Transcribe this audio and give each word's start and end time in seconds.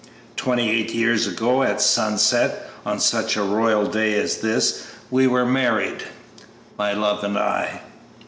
Twenty 0.35 0.67
eight 0.71 0.95
years 0.95 1.27
ago, 1.27 1.61
at 1.61 1.79
sunset, 1.79 2.67
on 2.87 2.99
such 2.99 3.37
a 3.37 3.43
royal 3.43 3.85
day 3.85 4.19
as 4.19 4.37
this, 4.37 4.87
we 5.11 5.27
were 5.27 5.45
married 5.45 6.05
my 6.75 6.91
love 6.91 7.23
and 7.23 7.37
I." 7.37 7.81